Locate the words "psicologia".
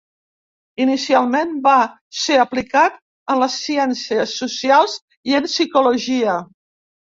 5.53-6.41